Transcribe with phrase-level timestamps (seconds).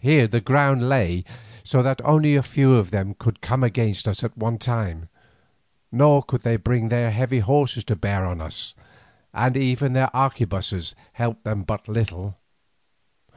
[0.00, 1.24] Here the ground lay
[1.62, 5.08] so that only a few of them could come against us at one time,
[5.92, 8.74] nor could they bring their heavy pieces to bear on us,
[9.32, 12.36] and even their arquebusses helped them but little.